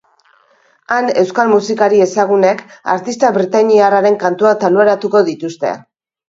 Han, 0.93 1.09
euskal 1.23 1.51
musikari 1.51 1.99
ezagunek 2.05 2.63
artista 2.95 3.31
britainiarraren 3.37 4.19
kantuak 4.25 4.59
taularatuko 4.65 5.23
dituzte. 5.31 5.77